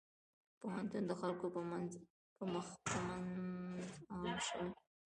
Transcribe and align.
پوهنتون 0.59 1.03
د 1.07 1.11
خلکو 1.21 1.45
په 1.55 1.61
منځ 1.71 1.91
عام 4.11 4.37
شوی. 4.47 4.69